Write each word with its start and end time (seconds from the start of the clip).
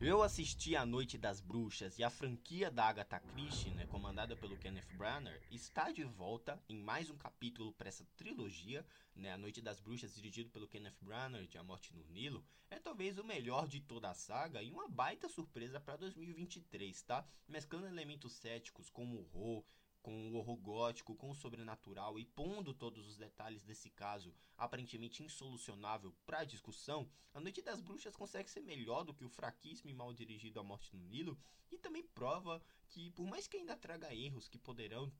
Eu 0.00 0.22
assisti 0.22 0.76
A 0.76 0.86
Noite 0.86 1.18
das 1.18 1.40
Bruxas 1.40 1.98
e 1.98 2.04
a 2.04 2.08
franquia 2.08 2.70
da 2.70 2.84
Agatha 2.84 3.18
Christie, 3.18 3.74
né, 3.74 3.84
comandada 3.86 4.36
pelo 4.36 4.56
Kenneth 4.56 4.86
Branagh, 4.96 5.40
está 5.50 5.90
de 5.90 6.04
volta 6.04 6.62
em 6.68 6.80
mais 6.80 7.10
um 7.10 7.16
capítulo 7.16 7.72
para 7.72 7.88
essa 7.88 8.06
trilogia, 8.16 8.86
né, 9.16 9.32
A 9.32 9.36
Noite 9.36 9.60
das 9.60 9.80
Bruxas, 9.80 10.14
dirigido 10.14 10.50
pelo 10.50 10.68
Kenneth 10.68 10.94
Branagh, 11.02 11.48
de 11.48 11.58
A 11.58 11.64
Morte 11.64 11.92
no 11.96 12.04
Nilo, 12.12 12.46
é 12.70 12.78
talvez 12.78 13.18
o 13.18 13.24
melhor 13.24 13.66
de 13.66 13.80
toda 13.80 14.08
a 14.08 14.14
saga 14.14 14.62
e 14.62 14.70
uma 14.70 14.88
baita 14.88 15.28
surpresa 15.28 15.80
para 15.80 15.96
2023, 15.96 17.02
tá? 17.02 17.26
Mesclando 17.48 17.88
elementos 17.88 18.34
céticos 18.34 18.88
como 18.88 19.18
horror, 19.18 19.64
com 20.02 20.30
o 20.30 20.36
horror 20.36 20.56
gótico, 20.56 21.16
com 21.16 21.30
o 21.30 21.34
sobrenatural 21.34 22.18
e 22.18 22.24
pondo 22.24 22.72
todos 22.72 23.06
os 23.06 23.16
detalhes 23.16 23.64
desse 23.64 23.90
caso 23.90 24.34
aparentemente 24.56 25.22
insolucionável 25.22 26.14
para 26.24 26.44
discussão, 26.44 27.08
A 27.32 27.40
Noite 27.40 27.62
das 27.62 27.80
Bruxas 27.80 28.16
consegue 28.16 28.50
ser 28.50 28.60
melhor 28.60 29.04
do 29.04 29.14
que 29.14 29.24
o 29.24 29.28
fraquíssimo 29.28 29.90
e 29.90 29.94
mal 29.94 30.12
dirigido 30.12 30.60
A 30.60 30.62
Morte 30.62 30.94
no 30.94 31.02
Nilo 31.04 31.38
e 31.70 31.78
também 31.78 32.02
prova 32.02 32.62
que, 32.88 33.10
por 33.10 33.26
mais 33.26 33.46
que 33.46 33.56
ainda 33.56 33.76
traga 33.76 34.14
erros 34.14 34.48
que 34.48 34.58
poderão 34.58 35.12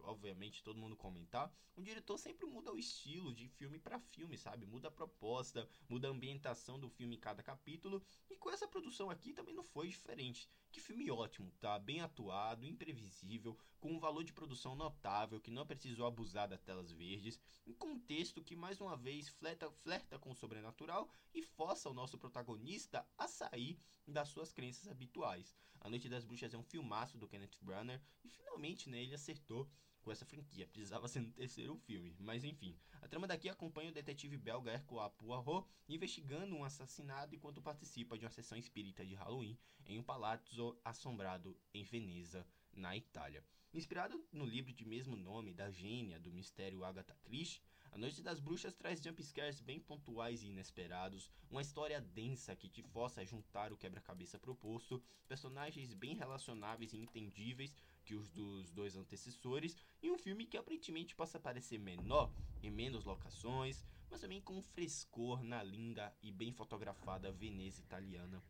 obviamente 0.00 0.62
todo 0.62 0.78
mundo 0.78 0.96
comentar, 0.96 1.52
o 1.74 1.82
diretor 1.82 2.18
sempre 2.18 2.46
muda 2.46 2.72
o 2.72 2.78
estilo 2.78 3.34
de 3.34 3.48
filme 3.48 3.78
para 3.78 3.98
filme, 3.98 4.36
sabe? 4.36 4.66
Muda 4.66 4.88
a 4.88 4.90
proposta, 4.90 5.68
muda 5.88 6.08
a 6.08 6.10
ambientação 6.10 6.78
do 6.78 6.88
filme 6.88 7.16
em 7.16 7.20
cada 7.20 7.42
capítulo. 7.42 8.02
E 8.30 8.36
com 8.36 8.50
essa 8.50 8.68
produção 8.68 9.10
aqui 9.10 9.32
também 9.32 9.54
não 9.54 9.64
foi 9.64 9.88
diferente. 9.88 10.48
Que 10.76 10.82
filme 10.82 11.10
ótimo, 11.10 11.50
tá? 11.58 11.78
Bem 11.78 12.02
atuado, 12.02 12.66
imprevisível, 12.66 13.56
com 13.80 13.92
um 13.92 13.98
valor 13.98 14.22
de 14.22 14.34
produção 14.34 14.74
notável, 14.76 15.40
que 15.40 15.50
não 15.50 15.66
precisou 15.66 16.04
abusar 16.04 16.46
das 16.46 16.60
telas 16.60 16.92
verdes, 16.92 17.40
um 17.66 17.72
contexto 17.72 18.44
que 18.44 18.54
mais 18.54 18.78
uma 18.78 18.94
vez 18.94 19.26
flerta, 19.26 19.70
flerta 19.70 20.18
com 20.18 20.32
o 20.32 20.34
sobrenatural 20.34 21.08
e 21.32 21.40
força 21.40 21.88
o 21.88 21.94
nosso 21.94 22.18
protagonista 22.18 23.08
a 23.16 23.26
sair 23.26 23.80
das 24.06 24.28
suas 24.28 24.52
crenças 24.52 24.86
habituais. 24.86 25.56
A 25.80 25.88
Noite 25.88 26.10
das 26.10 26.26
Bruxas 26.26 26.52
é 26.52 26.58
um 26.58 26.62
filmaço 26.62 27.16
do 27.16 27.26
Kenneth 27.26 27.56
Branagh 27.62 27.98
e 28.22 28.28
finalmente 28.28 28.90
né, 28.90 29.02
ele 29.02 29.14
acertou 29.14 29.66
com 30.06 30.12
essa 30.12 30.24
franquia. 30.24 30.68
Precisava 30.68 31.08
ser 31.08 31.18
no 31.18 31.32
terceiro 31.32 31.76
filme, 31.78 32.14
mas 32.20 32.44
enfim. 32.44 32.78
A 33.02 33.08
trama 33.08 33.26
daqui 33.26 33.48
acompanha 33.48 33.90
o 33.90 33.92
detetive 33.92 34.36
belga 34.36 34.72
Hercule 34.72 35.10
Poirot 35.18 35.66
investigando 35.88 36.54
um 36.54 36.62
assassinato 36.62 37.34
enquanto 37.34 37.60
participa 37.60 38.16
de 38.16 38.24
uma 38.24 38.30
sessão 38.30 38.56
espírita 38.56 39.04
de 39.04 39.16
Halloween 39.16 39.58
em 39.84 39.98
um 39.98 40.04
palazzo 40.04 40.78
assombrado 40.84 41.58
em 41.74 41.82
Veneza, 41.82 42.46
na 42.72 42.96
Itália. 42.96 43.44
Inspirado 43.76 44.18
no 44.32 44.46
livro 44.46 44.72
de 44.72 44.86
mesmo 44.86 45.14
nome 45.14 45.52
da 45.52 45.70
gênia 45.70 46.18
do 46.18 46.32
mistério 46.32 46.82
Agatha 46.82 47.14
Christie, 47.22 47.60
a 47.92 47.98
Noite 47.98 48.22
das 48.22 48.40
Bruxas 48.40 48.72
traz 48.72 49.02
jumpscares 49.02 49.60
bem 49.60 49.78
pontuais 49.78 50.42
e 50.42 50.46
inesperados, 50.46 51.30
uma 51.50 51.60
história 51.60 52.00
densa 52.00 52.56
que 52.56 52.70
te 52.70 52.82
força 52.82 53.20
a 53.20 53.24
juntar 53.26 53.74
o 53.74 53.76
quebra-cabeça 53.76 54.38
proposto, 54.38 55.02
personagens 55.28 55.92
bem 55.92 56.14
relacionáveis 56.14 56.94
e 56.94 56.96
entendíveis 56.96 57.76
que 58.02 58.14
os 58.14 58.30
dos 58.30 58.70
dois 58.70 58.96
antecessores, 58.96 59.76
e 60.02 60.10
um 60.10 60.16
filme 60.16 60.46
que 60.46 60.56
aparentemente 60.56 61.14
possa 61.14 61.38
parecer 61.38 61.78
menor, 61.78 62.32
em 62.62 62.70
menos 62.70 63.04
locações, 63.04 63.84
mas 64.08 64.22
também 64.22 64.40
com 64.40 64.56
um 64.56 64.62
frescor 64.62 65.42
na 65.42 65.62
linda 65.62 66.16
e 66.22 66.32
bem 66.32 66.50
fotografada 66.50 67.30
Veneza 67.30 67.82
italiana 67.82 68.42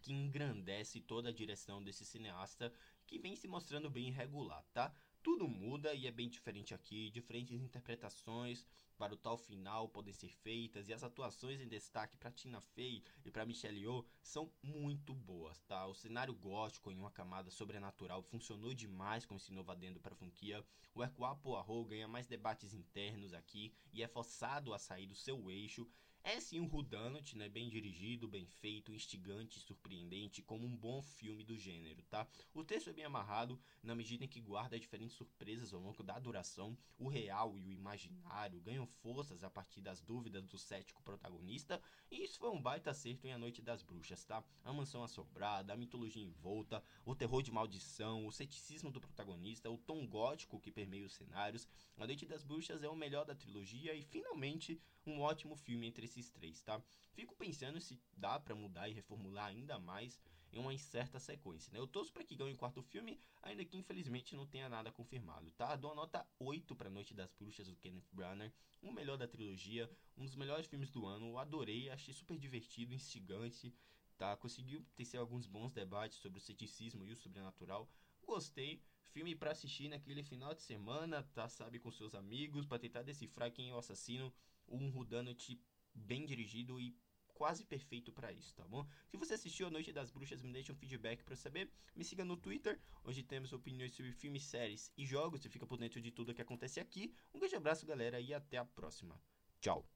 que 0.00 0.12
engrandece 0.12 1.00
toda 1.00 1.28
a 1.28 1.32
direção 1.32 1.82
desse 1.82 2.04
cineasta 2.04 2.72
que 3.10 3.18
vem 3.18 3.34
se 3.34 3.48
mostrando 3.48 3.90
bem 3.90 4.06
irregular, 4.06 4.64
tá? 4.72 4.94
Tudo 5.20 5.48
muda 5.48 5.92
e 5.92 6.06
é 6.06 6.12
bem 6.12 6.28
diferente 6.28 6.72
aqui, 6.72 7.10
diferentes 7.10 7.60
interpretações 7.60 8.64
para 8.96 9.12
o 9.12 9.16
tal 9.16 9.36
final 9.36 9.88
podem 9.88 10.14
ser 10.14 10.28
feitas 10.28 10.88
e 10.88 10.92
as 10.92 11.02
atuações 11.02 11.60
em 11.60 11.66
destaque 11.66 12.16
para 12.16 12.30
Tina 12.30 12.60
Fey 12.60 13.02
e 13.24 13.30
para 13.30 13.44
Michelle 13.44 13.80
Yeoh 13.80 14.06
são 14.22 14.52
muito 14.62 15.12
boas, 15.12 15.60
tá? 15.62 15.86
O 15.86 15.94
cenário 15.94 16.32
gótico 16.32 16.92
em 16.92 16.96
uma 16.96 17.10
camada 17.10 17.50
sobrenatural 17.50 18.22
funcionou 18.22 18.72
demais 18.72 19.26
com 19.26 19.34
esse 19.34 19.52
novo 19.52 19.72
adendo 19.72 19.98
para 19.98 20.14
a 20.14 20.16
franquia. 20.16 20.64
O 20.94 21.02
Hercule 21.02 21.36
Poirot 21.42 21.88
ganha 21.88 22.06
mais 22.06 22.28
debates 22.28 22.72
internos 22.72 23.34
aqui 23.34 23.74
e 23.92 24.02
é 24.04 24.06
forçado 24.06 24.72
a 24.72 24.78
sair 24.78 25.06
do 25.06 25.14
seu 25.16 25.50
eixo 25.50 25.90
é 26.22 26.38
sim 26.38 26.60
um 26.60 26.66
Rudanot, 26.66 27.36
né? 27.36 27.48
Bem 27.48 27.68
dirigido, 27.68 28.28
bem 28.28 28.46
feito, 28.46 28.92
instigante, 28.92 29.58
surpreendente, 29.58 30.42
como 30.42 30.66
um 30.66 30.76
bom 30.76 31.00
filme 31.02 31.44
do 31.44 31.56
gênero, 31.56 32.02
tá? 32.04 32.26
O 32.52 32.62
texto 32.62 32.90
é 32.90 32.92
bem 32.92 33.04
amarrado, 33.04 33.58
na 33.82 33.94
medida 33.94 34.24
em 34.24 34.28
que 34.28 34.40
guarda 34.40 34.78
diferentes 34.78 35.16
surpresas 35.16 35.72
ao 35.72 35.80
longo 35.80 36.02
da 36.02 36.18
duração. 36.18 36.76
O 36.98 37.08
real 37.08 37.56
e 37.56 37.64
o 37.64 37.72
imaginário 37.72 38.60
ganham 38.60 38.86
forças 38.86 39.42
a 39.42 39.50
partir 39.50 39.80
das 39.80 40.00
dúvidas 40.00 40.46
do 40.46 40.58
cético 40.58 41.02
protagonista. 41.02 41.80
E 42.10 42.22
isso 42.22 42.38
foi 42.38 42.50
um 42.50 42.60
baita 42.60 42.90
acerto 42.90 43.26
em 43.26 43.32
A 43.32 43.38
Noite 43.38 43.62
das 43.62 43.82
Bruxas, 43.82 44.24
tá? 44.24 44.44
A 44.64 44.72
mansão 44.72 45.02
assombrada, 45.02 45.72
a 45.72 45.76
mitologia 45.76 46.22
envolta, 46.22 46.82
o 47.04 47.14
terror 47.14 47.42
de 47.42 47.50
maldição, 47.50 48.26
o 48.26 48.32
ceticismo 48.32 48.90
do 48.90 49.00
protagonista, 49.00 49.70
o 49.70 49.78
tom 49.78 50.06
gótico 50.06 50.60
que 50.60 50.70
permeia 50.70 51.06
os 51.06 51.14
cenários. 51.14 51.66
A 51.96 52.06
Noite 52.06 52.26
das 52.26 52.44
Bruxas 52.44 52.82
é 52.82 52.88
o 52.88 52.96
melhor 52.96 53.24
da 53.24 53.34
trilogia 53.34 53.94
e 53.94 54.02
finalmente 54.02 54.80
um 55.06 55.20
ótimo 55.20 55.56
filme 55.56 55.86
entre 55.86 56.06
esses 56.10 56.30
três, 56.30 56.60
tá? 56.62 56.82
Fico 57.12 57.34
pensando 57.36 57.80
se 57.80 57.98
dá 58.16 58.38
para 58.38 58.54
mudar 58.54 58.88
e 58.88 58.92
reformular 58.92 59.46
ainda 59.46 59.78
mais 59.78 60.20
em 60.52 60.58
uma 60.58 60.74
incerta 60.74 61.18
sequência, 61.20 61.72
né? 61.72 61.78
Eu 61.78 61.86
torço 61.86 62.12
para 62.12 62.24
que 62.24 62.34
ganhe 62.34 62.52
o 62.52 62.56
quarto 62.56 62.82
filme, 62.82 63.20
ainda 63.40 63.64
que 63.64 63.76
infelizmente 63.78 64.34
não 64.34 64.46
tenha 64.46 64.68
nada 64.68 64.90
confirmado, 64.90 65.50
tá? 65.52 65.76
Dou 65.76 65.92
a 65.92 65.94
nota 65.94 66.26
8 66.40 66.74
para 66.74 66.90
Noite 66.90 67.14
das 67.14 67.32
Bruxas 67.32 67.68
do 67.68 67.76
Kenneth 67.76 68.08
Branagh, 68.12 68.52
o 68.82 68.92
melhor 68.92 69.16
da 69.16 69.28
trilogia, 69.28 69.88
um 70.16 70.24
dos 70.24 70.34
melhores 70.34 70.66
filmes 70.66 70.90
do 70.90 71.06
ano, 71.06 71.28
eu 71.28 71.38
adorei, 71.38 71.88
achei 71.88 72.12
super 72.12 72.36
divertido, 72.36 72.92
instigante, 72.92 73.72
tá? 74.18 74.36
Conseguiu 74.36 74.84
tecer 74.96 75.18
alguns 75.18 75.46
bons 75.46 75.72
debates 75.72 76.18
sobre 76.18 76.38
o 76.38 76.42
ceticismo 76.42 77.06
e 77.06 77.12
o 77.12 77.16
sobrenatural. 77.16 77.88
Gostei, 78.26 78.82
filme 79.12 79.36
para 79.36 79.52
assistir 79.52 79.88
naquele 79.88 80.24
final 80.24 80.52
de 80.52 80.62
semana, 80.62 81.22
tá? 81.32 81.48
Sabe, 81.48 81.78
com 81.78 81.92
seus 81.92 82.14
amigos, 82.14 82.66
para 82.66 82.78
tentar 82.78 83.02
decifrar 83.02 83.52
quem 83.52 83.70
é 83.70 83.74
o 83.74 83.78
assassino 83.78 84.32
um 84.70 84.88
Rudanot 84.90 85.60
bem 85.94 86.24
dirigido 86.24 86.80
e 86.80 86.94
quase 87.40 87.64
perfeito 87.64 88.12
para 88.12 88.30
isso, 88.30 88.54
tá 88.54 88.66
bom? 88.68 88.86
Se 89.08 89.16
você 89.16 89.32
assistiu 89.32 89.66
A 89.66 89.70
Noite 89.70 89.92
das 89.92 90.10
Bruxas, 90.10 90.42
me 90.42 90.52
deixe 90.52 90.70
um 90.70 90.74
feedback 90.74 91.24
para 91.24 91.34
saber. 91.34 91.72
Me 91.96 92.04
siga 92.04 92.22
no 92.22 92.36
Twitter, 92.36 92.78
onde 93.02 93.22
temos 93.22 93.52
opiniões 93.52 93.94
sobre 93.94 94.12
filmes, 94.12 94.44
séries 94.44 94.92
e 94.94 95.06
jogos. 95.06 95.40
Você 95.40 95.48
fica 95.48 95.66
por 95.66 95.78
dentro 95.78 96.02
de 96.02 96.10
tudo 96.10 96.34
que 96.34 96.42
acontece 96.42 96.80
aqui. 96.80 97.14
Um 97.32 97.38
grande 97.38 97.56
abraço, 97.56 97.86
galera, 97.86 98.20
e 98.20 98.34
até 98.34 98.58
a 98.58 98.64
próxima. 98.64 99.18
Tchau. 99.58 99.88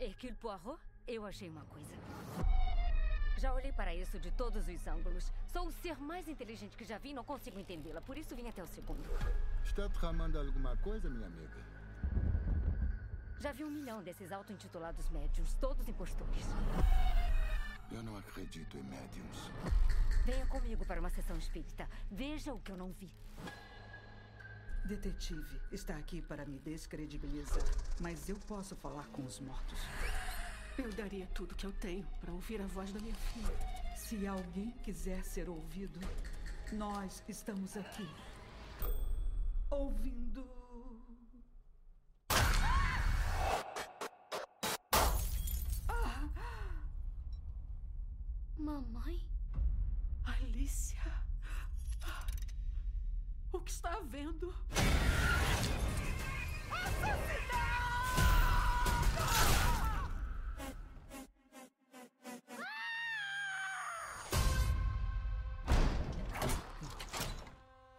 Hercule 0.00 0.34
Poirot, 0.34 0.80
eu 1.06 1.26
achei 1.26 1.48
uma 1.48 1.64
coisa. 1.66 1.94
Já 3.38 3.52
olhei 3.52 3.72
para 3.72 3.94
isso 3.94 4.20
de 4.20 4.30
todos 4.30 4.68
os 4.68 4.86
ângulos. 4.86 5.32
Sou 5.52 5.66
o 5.66 5.72
ser 5.72 5.98
mais 5.98 6.28
inteligente 6.28 6.76
que 6.76 6.84
já 6.84 6.98
vi 6.98 7.10
e 7.10 7.14
não 7.14 7.24
consigo 7.24 7.58
entendê-la. 7.58 8.00
Por 8.00 8.16
isso 8.16 8.36
vim 8.36 8.48
até 8.48 8.62
o 8.62 8.66
segundo. 8.66 9.02
Está 9.64 9.88
tramando 9.88 10.38
alguma 10.38 10.76
coisa, 10.76 11.10
minha 11.10 11.26
amiga? 11.26 11.60
Já 13.40 13.50
vi 13.50 13.64
um 13.64 13.70
milhão 13.70 14.00
desses 14.00 14.30
auto-intitulados 14.30 15.10
médiums, 15.10 15.54
todos 15.54 15.88
impostores. 15.88 16.46
Eu 17.90 18.02
não 18.02 18.16
acredito 18.16 18.76
em 18.76 18.82
médiums. 18.84 19.50
Venha 20.24 20.46
comigo 20.46 20.86
para 20.86 21.00
uma 21.00 21.10
sessão 21.10 21.36
espírita. 21.36 21.88
Veja 22.10 22.54
o 22.54 22.60
que 22.60 22.70
eu 22.70 22.76
não 22.76 22.92
vi. 22.92 23.12
Detetive 24.84 25.60
está 25.72 25.96
aqui 25.96 26.22
para 26.22 26.44
me 26.44 26.58
descredibilizar, 26.60 27.64
mas 28.00 28.28
eu 28.28 28.36
posso 28.46 28.76
falar 28.76 29.08
com 29.08 29.24
os 29.24 29.40
mortos. 29.40 29.80
Eu 30.78 30.90
daria 30.92 31.26
tudo 31.34 31.54
que 31.54 31.66
eu 31.66 31.72
tenho 31.72 32.06
para 32.20 32.32
ouvir 32.32 32.60
a 32.60 32.66
voz 32.66 32.90
da 32.92 33.00
minha 33.00 33.14
filha. 33.14 33.54
Se 33.96 34.26
alguém 34.26 34.70
quiser 34.82 35.22
ser 35.24 35.48
ouvido, 35.48 36.00
nós 36.72 37.22
estamos 37.28 37.76
aqui. 37.76 38.08
Ouvindo. 39.70 40.48
Mamãe? 48.56 49.20
Alicia? 50.24 51.12
O 53.52 53.60
que 53.60 53.70
está 53.70 53.94
havendo? 53.94 54.54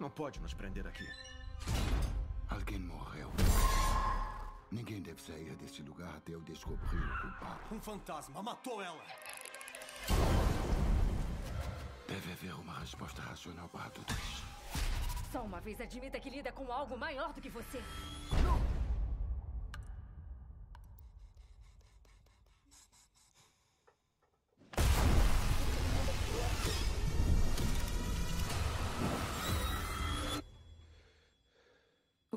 Não 0.04 0.10
pode 0.10 0.38
nos 0.42 0.54
prender 0.54 0.86
aqui. 0.86 1.08
Alguém 2.50 2.78
morreu. 2.78 3.32
Ninguém 4.70 5.02
deve 5.02 5.22
sair 5.22 5.56
deste 5.56 5.82
lugar 5.82 6.14
até 6.18 6.36
eu 6.36 6.42
descobrir 6.42 7.00
o 7.00 7.22
culpado. 7.22 7.62
Um 7.72 7.80
fantasma 7.80 8.44
matou 8.44 8.84
ela. 8.84 9.02
Deve 12.06 12.34
haver 12.34 12.54
uma 12.56 12.80
resposta 12.80 13.22
racional 13.22 13.70
para 13.70 13.90
tudo 13.92 14.14
isso. 14.14 14.44
Só 15.32 15.42
uma 15.42 15.62
vez 15.62 15.80
admita 15.80 16.20
que 16.20 16.30
lida 16.30 16.52
com 16.52 16.70
algo 16.70 16.98
maior 16.98 17.32
do 17.32 17.40
que 17.40 17.50
você. 17.50 17.82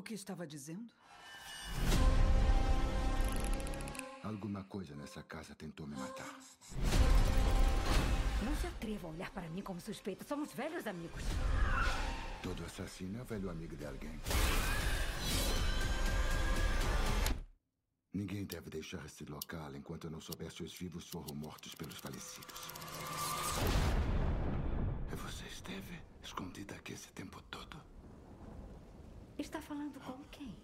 Que 0.07 0.15
estava 0.15 0.47
dizendo? 0.47 0.89
Alguma 4.23 4.63
coisa 4.65 4.95
nessa 4.95 5.23
casa 5.23 5.53
tentou 5.55 5.85
me 5.87 5.97
matar. 5.97 6.33
Não 8.45 8.55
se 8.55 8.69
atreva 8.69 9.09
a 9.09 9.11
olhar 9.11 9.31
para 9.31 9.49
mim 9.49 9.63
como 9.63 9.81
suspeita. 9.81 10.25
Somos 10.25 10.53
velhos 10.53 10.87
amigos. 10.87 11.23
Todo 12.41 12.65
assassino 12.65 13.21
é 13.21 13.25
velho 13.25 13.51
amigo 13.51 13.77
de 13.77 13.85
alguém. 13.85 14.21
Ninguém 18.13 18.45
deve 18.45 18.71
deixar 18.71 19.05
esse 19.05 19.25
local 19.25 19.75
enquanto 19.75 20.09
não 20.09 20.21
souber 20.21 20.51
se 20.53 20.63
os 20.63 20.73
vivos 20.73 21.09
foram 21.09 21.35
mortos 21.35 21.75
pelos 21.75 21.99
falecidos. 21.99 22.71
E 25.13 25.17
você 25.17 25.47
esteve 25.47 26.01
escondida 26.23 26.77
aqui 26.77 26.93
esse 26.93 27.09
tempo 27.13 27.43
todo? 27.51 27.96
Está 29.39 29.61
falando 29.61 30.01
com 30.01 30.25
quem? 30.31 30.55